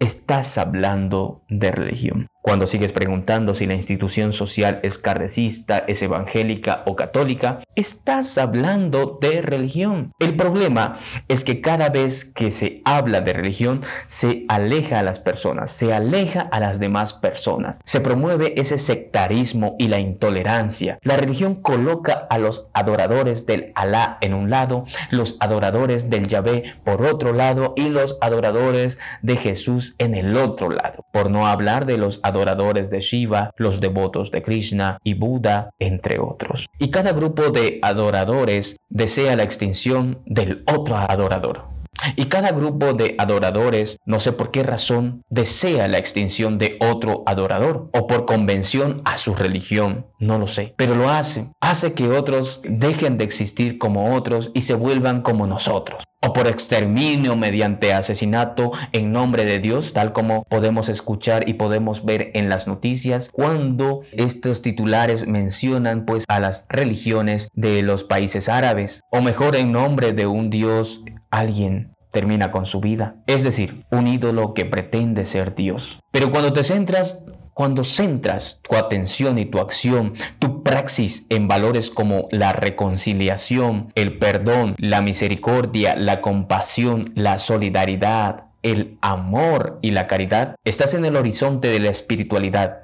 estás 0.00 0.58
hablando 0.58 1.44
de 1.48 1.70
religión. 1.70 2.26
Cuando 2.46 2.68
sigues 2.68 2.92
preguntando 2.92 3.56
si 3.56 3.66
la 3.66 3.74
institución 3.74 4.32
social 4.32 4.78
es 4.84 4.98
cardecista, 4.98 5.78
es 5.78 6.00
evangélica 6.00 6.84
o 6.86 6.94
católica, 6.94 7.64
estás 7.74 8.38
hablando 8.38 9.18
de 9.20 9.42
religión. 9.42 10.12
El 10.20 10.36
problema 10.36 11.00
es 11.26 11.42
que 11.42 11.60
cada 11.60 11.88
vez 11.88 12.24
que 12.24 12.52
se 12.52 12.82
habla 12.84 13.20
de 13.20 13.32
religión, 13.32 13.82
se 14.06 14.44
aleja 14.46 15.00
a 15.00 15.02
las 15.02 15.18
personas, 15.18 15.72
se 15.72 15.92
aleja 15.92 16.40
a 16.40 16.60
las 16.60 16.78
demás 16.78 17.14
personas. 17.14 17.80
Se 17.84 18.00
promueve 18.00 18.54
ese 18.60 18.78
sectarismo 18.78 19.74
y 19.76 19.88
la 19.88 19.98
intolerancia. 19.98 21.00
La 21.02 21.16
religión 21.16 21.56
coloca 21.56 22.28
a 22.30 22.38
los 22.38 22.70
adoradores 22.74 23.46
del 23.46 23.72
Alá 23.74 24.18
en 24.20 24.34
un 24.34 24.50
lado, 24.50 24.84
los 25.10 25.36
adoradores 25.40 26.10
del 26.10 26.28
Yahvé 26.28 26.76
por 26.84 27.04
otro 27.06 27.32
lado 27.32 27.74
y 27.76 27.88
los 27.88 28.18
adoradores 28.20 29.00
de 29.20 29.34
Jesús 29.34 29.96
en 29.98 30.14
el 30.14 30.36
otro 30.36 30.70
lado. 30.70 31.04
Por 31.10 31.28
no 31.28 31.48
hablar 31.48 31.86
de 31.86 31.98
los 31.98 32.20
adoradores 32.22 32.35
adoradores 32.36 32.90
de 32.90 33.00
Shiva, 33.00 33.50
los 33.56 33.80
devotos 33.80 34.30
de 34.30 34.42
Krishna 34.42 34.98
y 35.02 35.14
Buda, 35.14 35.70
entre 35.78 36.18
otros. 36.18 36.66
Y 36.78 36.90
cada 36.90 37.12
grupo 37.12 37.50
de 37.50 37.78
adoradores 37.82 38.76
desea 38.90 39.36
la 39.36 39.42
extinción 39.42 40.20
del 40.26 40.62
otro 40.66 40.96
adorador. 40.96 41.75
Y 42.16 42.26
cada 42.26 42.52
grupo 42.52 42.94
de 42.94 43.14
adoradores, 43.18 43.98
no 44.04 44.20
sé 44.20 44.32
por 44.32 44.50
qué 44.50 44.62
razón, 44.62 45.22
desea 45.28 45.88
la 45.88 45.98
extinción 45.98 46.58
de 46.58 46.76
otro 46.80 47.22
adorador 47.26 47.90
o 47.92 48.06
por 48.06 48.26
convención 48.26 49.02
a 49.04 49.18
su 49.18 49.34
religión, 49.34 50.06
no 50.18 50.38
lo 50.38 50.46
sé, 50.46 50.74
pero 50.76 50.94
lo 50.94 51.10
hace. 51.10 51.50
Hace 51.60 51.94
que 51.94 52.08
otros 52.08 52.60
dejen 52.64 53.18
de 53.18 53.24
existir 53.24 53.78
como 53.78 54.14
otros 54.14 54.50
y 54.54 54.62
se 54.62 54.74
vuelvan 54.74 55.22
como 55.22 55.46
nosotros. 55.46 56.04
O 56.26 56.32
por 56.32 56.48
exterminio 56.48 57.36
mediante 57.36 57.92
asesinato 57.92 58.72
en 58.92 59.12
nombre 59.12 59.44
de 59.44 59.60
Dios, 59.60 59.92
tal 59.92 60.12
como 60.12 60.44
podemos 60.44 60.88
escuchar 60.88 61.48
y 61.48 61.54
podemos 61.54 62.04
ver 62.04 62.30
en 62.34 62.48
las 62.48 62.66
noticias 62.66 63.28
cuando 63.30 64.00
estos 64.12 64.62
titulares 64.62 65.28
mencionan 65.28 66.04
pues 66.04 66.24
a 66.26 66.40
las 66.40 66.66
religiones 66.68 67.48
de 67.52 67.82
los 67.82 68.02
países 68.02 68.48
árabes, 68.48 69.02
o 69.10 69.20
mejor 69.20 69.56
en 69.56 69.72
nombre 69.72 70.14
de 70.14 70.26
un 70.26 70.50
Dios, 70.50 71.02
alguien 71.30 71.94
termina 72.12 72.50
con 72.50 72.64
su 72.64 72.80
vida, 72.80 73.16
es 73.26 73.42
decir, 73.42 73.84
un 73.90 74.06
ídolo 74.06 74.54
que 74.54 74.64
pretende 74.64 75.26
ser 75.26 75.54
Dios. 75.54 76.00
Pero 76.10 76.30
cuando 76.30 76.52
te 76.52 76.62
centras 76.62 77.24
cuando 77.56 77.84
centras 77.84 78.60
tu 78.60 78.76
atención 78.76 79.38
y 79.38 79.46
tu 79.46 79.60
acción, 79.60 80.12
tu 80.38 80.62
praxis 80.62 81.24
en 81.30 81.48
valores 81.48 81.88
como 81.88 82.28
la 82.30 82.52
reconciliación, 82.52 83.90
el 83.94 84.18
perdón, 84.18 84.74
la 84.76 85.00
misericordia, 85.00 85.96
la 85.96 86.20
compasión, 86.20 87.10
la 87.14 87.38
solidaridad, 87.38 88.48
el 88.62 88.98
amor 89.00 89.78
y 89.80 89.92
la 89.92 90.06
caridad, 90.06 90.56
estás 90.64 90.92
en 90.92 91.06
el 91.06 91.16
horizonte 91.16 91.68
de 91.68 91.80
la 91.80 91.88
espiritualidad 91.88 92.82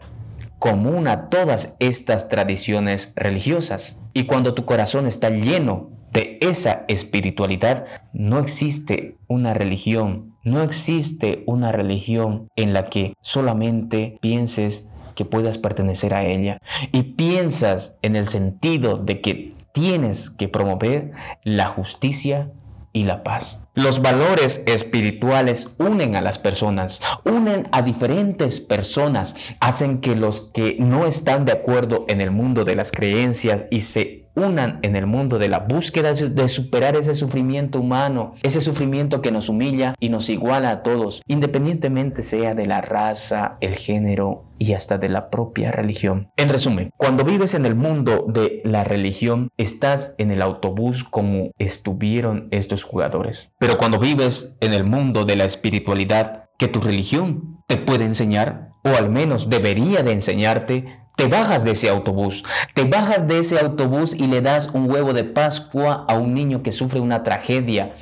común 0.59 1.07
a 1.07 1.29
todas 1.29 1.77
estas 1.79 2.31
tradiciones 2.31 3.13
religiosas. 3.15 3.99
Y 4.15 4.25
cuando 4.25 4.55
tu 4.55 4.65
corazón 4.65 5.07
está 5.07 5.29
lleno 5.29 5.91
de 6.13 6.39
esa 6.43 6.85
espiritualidad, 6.89 7.87
no 8.13 8.39
existe 8.39 9.17
una 9.29 9.55
religión, 9.55 10.37
no 10.45 10.63
existe 10.63 11.43
una 11.47 11.73
religión 11.73 12.49
en 12.55 12.75
la 12.75 12.91
que 12.91 13.15
solamente 13.23 14.19
pienses 14.21 14.89
que 15.15 15.25
puedas 15.25 15.59
pertenecer 15.59 16.15
a 16.15 16.25
ella 16.25 16.59
y 16.93 17.03
piensas 17.03 17.97
en 18.03 18.17
el 18.17 18.27
sentido 18.27 18.99
de 18.99 19.21
que 19.21 19.55
tienes 19.73 20.29
que 20.29 20.49
promover 20.49 21.13
la 21.45 21.69
justicia 21.69 22.51
y 22.93 23.05
la 23.05 23.23
paz. 23.23 23.63
Los 23.75 24.03
valores 24.03 24.65
espirituales 24.67 25.77
unen 25.79 26.15
a 26.15 26.21
las 26.21 26.39
personas, 26.39 27.01
unen 27.25 27.69
a 27.73 27.81
diferentes 27.81 28.61
personas, 28.61 29.35
hacen 29.61 30.03
que 30.03 30.15
los 30.15 30.43
que 30.43 30.77
no 30.79 31.07
están 31.07 31.47
de 31.47 31.53
acuerdo 31.53 32.05
en 32.09 32.21
el 32.21 32.31
mundo 32.31 32.67
de 32.67 32.77
las 32.77 32.93
creencias 32.93 33.67
y 33.71 33.81
se 33.81 34.22
unan 34.35 34.79
en 34.83 34.97
el 34.97 35.07
mundo 35.07 35.39
de 35.39 35.49
la 35.49 35.61
búsqueda 35.61 36.13
de 36.13 36.49
superar 36.49 36.97
ese 36.97 37.15
sufrimiento 37.15 37.81
humano, 37.81 38.35
ese 38.43 38.61
sufrimiento 38.61 39.21
que 39.21 39.31
nos 39.31 39.49
humilla 39.49 39.95
y 40.01 40.09
nos 40.09 40.31
iguala 40.31 40.71
a 40.71 40.83
todos, 40.83 41.23
independientemente 41.27 42.23
sea 42.23 42.55
de 42.55 42.67
la 42.67 42.81
raza, 42.81 43.57
el 43.61 43.77
género 43.77 44.45
y 44.59 44.75
hasta 44.75 44.99
de 44.99 45.09
la 45.09 45.29
propia 45.29 45.73
religión. 45.73 46.31
En 46.37 46.49
resumen, 46.49 46.91
cuando 46.97 47.25
vives 47.25 47.55
en 47.55 47.67
el 47.67 47.75
mundo 47.75 48.27
de 48.29 48.63
la 48.65 48.85
religión, 48.85 49.51
estás 49.57 50.15
en 50.19 50.31
el 50.31 50.41
autobús 50.41 51.05
como 51.05 51.51
estuvieron 51.59 52.49
estos 52.51 52.85
jugadores. 52.85 53.53
Pero 53.59 53.77
cuando 53.77 53.99
vives 53.99 54.55
en 54.61 54.73
el 54.73 54.85
mundo 54.85 55.25
de 55.25 55.37
la 55.37 55.45
espiritualidad, 55.45 56.45
que 56.59 56.69
tu 56.69 56.81
religión 56.81 57.59
te 57.67 57.77
puede 57.77 58.05
enseñar, 58.05 58.71
o 58.85 58.91
al 58.91 59.11
menos 59.11 59.49
debería 59.49 60.03
de 60.03 60.13
enseñarte, 60.13 61.02
te 61.17 61.29
bajas 61.29 61.65
de 61.65 61.73
ese 61.73 61.89
autobús, 61.89 62.45
te 62.75 62.85
bajas 62.85 63.29
de 63.29 63.39
ese 63.39 63.59
autobús 63.59 64.15
y 64.15 64.27
le 64.27 64.41
das 64.41 64.71
un 64.73 64.91
huevo 64.91 65.13
de 65.13 65.25
Pascua 65.25 66.05
a 66.09 66.15
un 66.15 66.35
niño 66.35 66.63
que 66.63 66.73
sufre 66.73 67.01
una 67.01 67.23
tragedia 67.23 67.95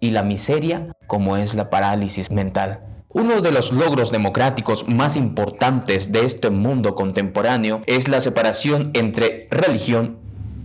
y 0.00 0.10
la 0.10 0.22
miseria 0.22 0.88
como 1.06 1.36
es 1.36 1.54
la 1.54 1.70
parálisis 1.70 2.30
mental. 2.30 2.80
Uno 3.08 3.40
de 3.42 3.52
los 3.52 3.72
logros 3.72 4.10
democráticos 4.10 4.88
más 4.88 5.16
importantes 5.16 6.10
de 6.10 6.24
este 6.24 6.50
mundo 6.50 6.94
contemporáneo 6.96 7.82
es 7.86 8.08
la 8.08 8.20
separación 8.20 8.90
entre 8.92 9.46
religión 9.50 10.18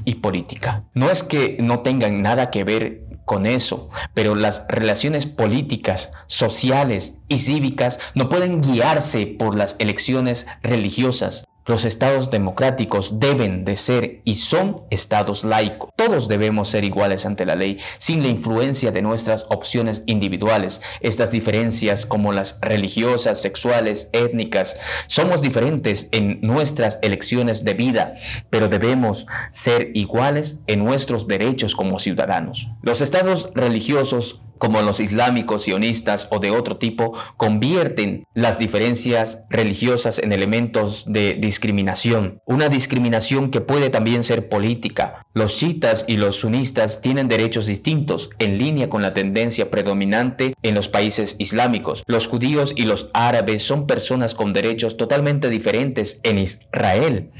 y 0.03 0.15
política. 0.15 0.83
No 0.93 1.11
es 1.11 1.23
que 1.23 1.57
no 1.61 1.81
tengan 1.81 2.23
nada 2.23 2.49
que 2.49 2.63
ver 2.63 3.03
con 3.25 3.45
eso, 3.45 3.89
pero 4.15 4.33
las 4.33 4.65
relaciones 4.67 5.27
políticas, 5.27 6.11
sociales 6.25 7.17
y 7.27 7.37
cívicas 7.37 7.99
no 8.15 8.27
pueden 8.27 8.61
guiarse 8.61 9.27
por 9.27 9.55
las 9.55 9.75
elecciones 9.77 10.47
religiosas. 10.63 11.45
Los 11.69 11.85
estados 11.85 12.31
democráticos 12.31 13.19
deben 13.19 13.63
de 13.63 13.77
ser 13.77 14.21
y 14.23 14.33
son 14.33 14.81
estados 14.89 15.43
laicos. 15.43 15.91
Todos 15.95 16.27
debemos 16.27 16.69
ser 16.69 16.83
iguales 16.83 17.27
ante 17.27 17.45
la 17.45 17.53
ley, 17.53 17.77
sin 17.99 18.23
la 18.23 18.29
influencia 18.29 18.91
de 18.91 19.03
nuestras 19.03 19.45
opciones 19.49 20.01
individuales. 20.07 20.81
Estas 20.99 21.29
diferencias 21.29 22.07
como 22.07 22.33
las 22.33 22.57
religiosas, 22.59 23.39
sexuales, 23.39 24.09
étnicas, 24.13 24.77
somos 25.05 25.43
diferentes 25.43 26.09
en 26.11 26.39
nuestras 26.41 26.97
elecciones 27.03 27.63
de 27.63 27.75
vida, 27.75 28.15
pero 28.49 28.67
debemos 28.67 29.27
ser 29.51 29.91
iguales 29.93 30.61
en 30.65 30.83
nuestros 30.83 31.27
derechos 31.27 31.75
como 31.75 31.99
ciudadanos. 31.99 32.69
Los 32.81 33.01
estados 33.01 33.51
religiosos 33.53 34.41
como 34.59 34.81
los 34.81 34.99
islámicos, 34.99 35.63
sionistas 35.63 36.27
o 36.29 36.39
de 36.39 36.51
otro 36.51 36.77
tipo, 36.77 37.13
convierten 37.37 38.27
las 38.35 38.59
diferencias 38.59 39.43
religiosas 39.49 40.19
en 40.19 40.31
elementos 40.33 41.05
de 41.07 41.33
discriminación. 41.59 42.41
Una 42.45 42.69
discriminación 42.69 43.51
que 43.51 43.59
puede 43.59 43.89
también 43.89 44.23
ser 44.23 44.47
política. 44.47 45.25
Los 45.33 45.57
chiitas 45.57 46.05
y 46.07 46.15
los 46.15 46.37
sunistas 46.37 47.01
tienen 47.01 47.27
derechos 47.27 47.65
distintos, 47.65 48.29
en 48.39 48.57
línea 48.57 48.87
con 48.87 49.01
la 49.01 49.13
tendencia 49.13 49.69
predominante 49.69 50.53
en 50.63 50.73
los 50.73 50.87
países 50.87 51.35
islámicos. 51.37 52.03
Los 52.07 52.27
judíos 52.27 52.71
y 52.77 52.83
los 52.83 53.09
árabes 53.13 53.61
son 53.61 53.87
personas 53.87 54.35
con 54.35 54.53
derechos 54.53 54.95
totalmente 54.95 55.49
diferentes 55.49 56.21
en 56.23 56.37
Israel, 56.37 57.31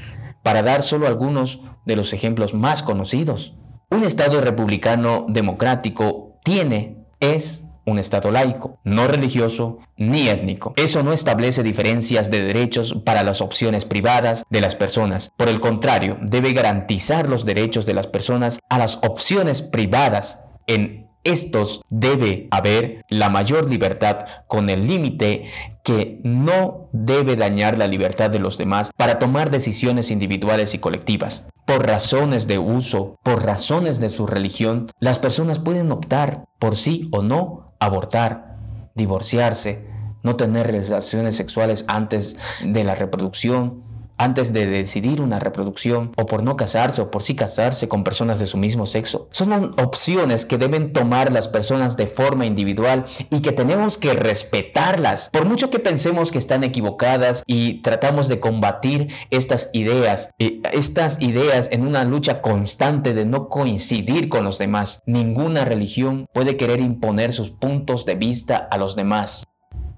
para 0.42 0.62
dar 0.62 0.82
solo 0.82 1.06
algunos 1.06 1.60
de 1.86 1.96
los 1.96 2.12
ejemplos 2.12 2.52
más 2.52 2.82
conocidos. 2.82 3.54
Un 3.90 4.04
Estado 4.04 4.42
republicano 4.42 5.24
democrático 5.30 6.38
tiene 6.44 7.06
es 7.20 7.69
un 7.90 7.98
Estado 7.98 8.30
laico, 8.30 8.78
no 8.84 9.06
religioso 9.06 9.78
ni 9.96 10.28
étnico. 10.28 10.72
Eso 10.76 11.02
no 11.02 11.12
establece 11.12 11.62
diferencias 11.62 12.30
de 12.30 12.42
derechos 12.42 12.96
para 13.04 13.22
las 13.22 13.40
opciones 13.40 13.84
privadas 13.84 14.44
de 14.50 14.60
las 14.60 14.74
personas. 14.74 15.32
Por 15.36 15.48
el 15.48 15.60
contrario, 15.60 16.16
debe 16.22 16.52
garantizar 16.52 17.28
los 17.28 17.44
derechos 17.44 17.86
de 17.86 17.94
las 17.94 18.06
personas 18.06 18.60
a 18.68 18.78
las 18.78 18.98
opciones 19.02 19.62
privadas 19.62 20.40
en 20.66 21.09
estos 21.24 21.82
debe 21.90 22.48
haber 22.50 23.04
la 23.08 23.28
mayor 23.28 23.68
libertad 23.68 24.26
con 24.46 24.70
el 24.70 24.86
límite 24.86 25.44
que 25.84 26.20
no 26.24 26.88
debe 26.92 27.36
dañar 27.36 27.78
la 27.78 27.86
libertad 27.86 28.30
de 28.30 28.38
los 28.38 28.58
demás 28.58 28.90
para 28.96 29.18
tomar 29.18 29.50
decisiones 29.50 30.10
individuales 30.10 30.74
y 30.74 30.78
colectivas. 30.78 31.46
Por 31.64 31.86
razones 31.86 32.46
de 32.46 32.58
uso, 32.58 33.18
por 33.22 33.44
razones 33.44 34.00
de 34.00 34.08
su 34.08 34.26
religión, 34.26 34.90
las 34.98 35.18
personas 35.18 35.58
pueden 35.58 35.92
optar 35.92 36.44
por 36.58 36.76
sí 36.76 37.08
o 37.12 37.22
no 37.22 37.74
abortar, 37.78 38.56
divorciarse, 38.94 39.86
no 40.22 40.36
tener 40.36 40.66
relaciones 40.66 41.36
sexuales 41.36 41.84
antes 41.88 42.36
de 42.64 42.84
la 42.84 42.94
reproducción, 42.94 43.89
antes 44.20 44.52
de 44.52 44.66
decidir 44.66 45.22
una 45.22 45.38
reproducción 45.38 46.12
o 46.18 46.26
por 46.26 46.42
no 46.42 46.54
casarse 46.54 47.00
o 47.00 47.10
por 47.10 47.22
sí 47.22 47.34
casarse 47.34 47.88
con 47.88 48.04
personas 48.04 48.38
de 48.38 48.46
su 48.46 48.58
mismo 48.58 48.84
sexo. 48.84 49.28
Son 49.30 49.50
opciones 49.80 50.44
que 50.44 50.58
deben 50.58 50.92
tomar 50.92 51.32
las 51.32 51.48
personas 51.48 51.96
de 51.96 52.06
forma 52.06 52.44
individual 52.44 53.06
y 53.30 53.40
que 53.40 53.52
tenemos 53.52 53.96
que 53.96 54.12
respetarlas. 54.12 55.30
Por 55.30 55.46
mucho 55.46 55.70
que 55.70 55.78
pensemos 55.78 56.30
que 56.32 56.38
están 56.38 56.64
equivocadas 56.64 57.42
y 57.46 57.80
tratamos 57.80 58.28
de 58.28 58.40
combatir 58.40 59.08
estas 59.30 59.70
ideas, 59.72 60.30
eh, 60.38 60.60
estas 60.72 61.22
ideas 61.22 61.68
en 61.72 61.86
una 61.86 62.04
lucha 62.04 62.42
constante 62.42 63.14
de 63.14 63.24
no 63.24 63.48
coincidir 63.48 64.28
con 64.28 64.44
los 64.44 64.58
demás. 64.58 65.00
Ninguna 65.06 65.64
religión 65.64 66.26
puede 66.34 66.58
querer 66.58 66.80
imponer 66.80 67.32
sus 67.32 67.50
puntos 67.50 68.04
de 68.04 68.16
vista 68.16 68.56
a 68.56 68.76
los 68.76 68.96
demás. 68.96 69.44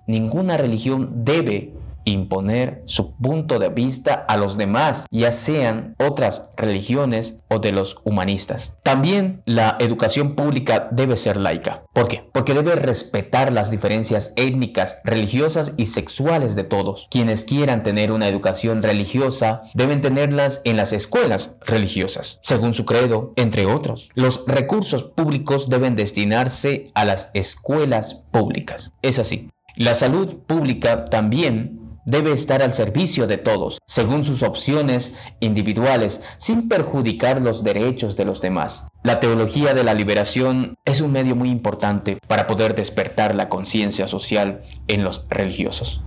Ninguna 0.06 0.58
religión 0.58 1.24
debe 1.24 1.72
imponer 2.04 2.82
su 2.86 3.14
punto 3.16 3.58
de 3.58 3.68
vista 3.68 4.14
a 4.14 4.36
los 4.36 4.56
demás, 4.56 5.06
ya 5.10 5.32
sean 5.32 5.94
otras 5.98 6.50
religiones 6.56 7.38
o 7.48 7.58
de 7.58 7.72
los 7.72 7.98
humanistas. 8.04 8.74
También 8.82 9.42
la 9.46 9.76
educación 9.80 10.34
pública 10.34 10.88
debe 10.90 11.16
ser 11.16 11.36
laica. 11.36 11.84
¿Por 11.92 12.08
qué? 12.08 12.28
Porque 12.32 12.54
debe 12.54 12.74
respetar 12.76 13.52
las 13.52 13.70
diferencias 13.70 14.32
étnicas, 14.36 14.98
religiosas 15.04 15.74
y 15.76 15.86
sexuales 15.86 16.54
de 16.54 16.64
todos. 16.64 17.08
Quienes 17.10 17.44
quieran 17.44 17.82
tener 17.82 18.12
una 18.12 18.28
educación 18.28 18.82
religiosa 18.82 19.62
deben 19.74 20.00
tenerlas 20.00 20.62
en 20.64 20.76
las 20.76 20.92
escuelas 20.92 21.52
religiosas, 21.60 22.40
según 22.42 22.74
su 22.74 22.86
credo, 22.86 23.32
entre 23.36 23.66
otros. 23.66 24.08
Los 24.14 24.44
recursos 24.46 25.02
públicos 25.02 25.68
deben 25.68 25.96
destinarse 25.96 26.90
a 26.94 27.04
las 27.04 27.30
escuelas 27.34 28.22
públicas. 28.30 28.92
Es 29.02 29.18
así. 29.18 29.50
La 29.76 29.94
salud 29.94 30.36
pública 30.46 31.06
también 31.06 31.81
debe 32.04 32.32
estar 32.32 32.62
al 32.62 32.72
servicio 32.74 33.26
de 33.26 33.38
todos, 33.38 33.78
según 33.86 34.24
sus 34.24 34.42
opciones 34.42 35.14
individuales, 35.40 36.20
sin 36.36 36.68
perjudicar 36.68 37.40
los 37.40 37.64
derechos 37.64 38.16
de 38.16 38.24
los 38.24 38.40
demás. 38.40 38.88
La 39.02 39.20
teología 39.20 39.74
de 39.74 39.84
la 39.84 39.94
liberación 39.94 40.74
es 40.84 41.00
un 41.00 41.12
medio 41.12 41.36
muy 41.36 41.50
importante 41.50 42.18
para 42.26 42.46
poder 42.46 42.74
despertar 42.74 43.34
la 43.34 43.48
conciencia 43.48 44.08
social 44.08 44.62
en 44.88 45.04
los 45.04 45.26
religiosos 45.28 46.02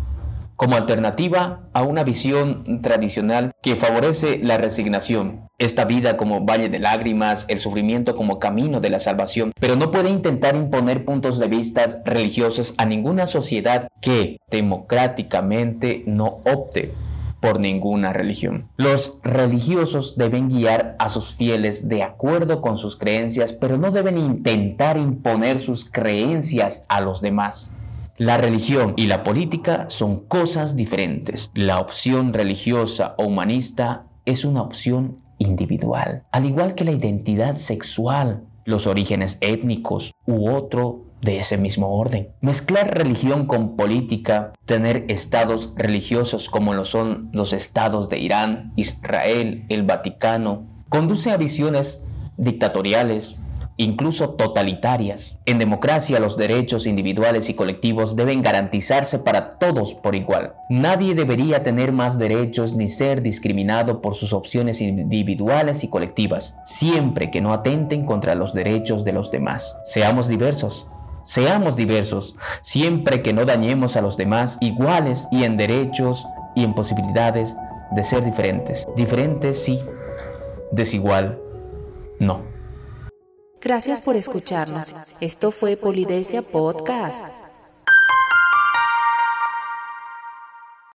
como 0.55 0.75
alternativa 0.75 1.69
a 1.73 1.83
una 1.83 2.03
visión 2.03 2.81
tradicional 2.81 3.53
que 3.61 3.75
favorece 3.75 4.39
la 4.41 4.57
resignación, 4.57 5.47
esta 5.57 5.85
vida 5.85 6.17
como 6.17 6.45
valle 6.45 6.69
de 6.69 6.79
lágrimas, 6.79 7.45
el 7.49 7.59
sufrimiento 7.59 8.15
como 8.15 8.39
camino 8.39 8.81
de 8.81 8.89
la 8.89 8.99
salvación, 8.99 9.51
pero 9.59 9.75
no 9.75 9.91
puede 9.91 10.09
intentar 10.09 10.55
imponer 10.55 11.05
puntos 11.05 11.39
de 11.39 11.47
vista 11.47 11.85
religiosos 12.05 12.73
a 12.77 12.85
ninguna 12.85 13.27
sociedad 13.27 13.87
que 14.01 14.37
democráticamente 14.49 16.03
no 16.07 16.41
opte 16.45 16.93
por 17.45 17.59
ninguna 17.59 18.11
religión. 18.11 18.69
Los 18.75 19.19
religiosos 19.23 20.17
deben 20.17 20.49
guiar 20.49 20.95
a 20.97 21.09
sus 21.09 21.35
fieles 21.35 21.87
de 21.87 22.01
acuerdo 22.01 22.59
con 22.59 22.77
sus 22.77 22.97
creencias, 22.97 23.53
pero 23.53 23.77
no 23.77 23.91
deben 23.91 24.17
intentar 24.17 24.97
imponer 24.97 25.59
sus 25.59 25.85
creencias 25.85 26.85
a 26.89 27.01
los 27.01 27.21
demás. 27.21 27.73
La 28.17 28.37
religión 28.37 28.93
y 28.95 29.07
la 29.07 29.23
política 29.23 29.87
son 29.89 30.21
cosas 30.21 30.77
diferentes. 30.77 31.51
La 31.53 31.81
opción 31.81 32.31
religiosa 32.31 33.13
o 33.17 33.25
humanista 33.25 34.07
es 34.23 34.45
una 34.45 34.61
opción 34.61 35.19
individual, 35.37 36.23
al 36.31 36.45
igual 36.45 36.75
que 36.75 36.85
la 36.85 36.93
identidad 36.93 37.55
sexual, 37.55 38.45
los 38.63 38.87
orígenes 38.87 39.37
étnicos 39.41 40.13
u 40.25 40.49
otro 40.49 41.03
de 41.19 41.39
ese 41.39 41.57
mismo 41.57 41.89
orden. 41.89 42.29
Mezclar 42.39 42.97
religión 42.97 43.47
con 43.47 43.75
política, 43.75 44.53
tener 44.63 45.03
estados 45.09 45.73
religiosos 45.75 46.49
como 46.49 46.73
lo 46.73 46.85
son 46.85 47.29
los 47.33 47.51
estados 47.51 48.07
de 48.07 48.19
Irán, 48.19 48.71
Israel, 48.77 49.65
el 49.67 49.83
Vaticano, 49.83 50.67
conduce 50.87 51.31
a 51.31 51.37
visiones 51.37 52.05
dictatoriales, 52.37 53.35
incluso 53.77 54.31
totalitarias. 54.31 55.37
En 55.45 55.59
democracia 55.59 56.19
los 56.19 56.37
derechos 56.37 56.87
individuales 56.87 57.49
y 57.49 57.53
colectivos 57.53 58.15
deben 58.15 58.41
garantizarse 58.41 59.19
para 59.19 59.51
todos 59.51 59.93
por 59.93 60.15
igual. 60.15 60.55
Nadie 60.69 61.15
debería 61.15 61.63
tener 61.63 61.91
más 61.91 62.17
derechos 62.17 62.75
ni 62.75 62.87
ser 62.87 63.21
discriminado 63.21 64.01
por 64.01 64.15
sus 64.15 64.33
opciones 64.33 64.81
individuales 64.81 65.83
y 65.83 65.89
colectivas, 65.89 66.55
siempre 66.63 67.31
que 67.31 67.41
no 67.41 67.53
atenten 67.53 68.05
contra 68.05 68.35
los 68.35 68.53
derechos 68.53 69.03
de 69.03 69.13
los 69.13 69.31
demás. 69.31 69.77
Seamos 69.83 70.27
diversos. 70.27 70.87
Seamos 71.23 71.75
diversos, 71.75 72.35
siempre 72.61 73.23
que 73.23 73.33
no 73.33 73.45
dañemos 73.45 73.97
a 73.97 74.01
los 74.01 74.15
demás 74.15 74.59
iguales 74.61 75.27
y 75.31 75.43
en 75.43 75.57
derechos 75.57 76.27
y 76.53 76.63
en 76.63 76.75
posibilidades 76.75 77.55
de 77.95 78.03
ser 78.03 78.23
diferentes. 78.23 78.85
Diferentes 78.95 79.63
sí, 79.63 79.79
desigual 80.71 81.39
no. 82.19 82.54
Gracias 83.65 83.99
por 83.99 84.15
escucharnos. 84.15 84.93
Esto 85.19 85.49
fue 85.49 85.75
Polidesia 85.75 86.43
Podcast. 86.43 87.54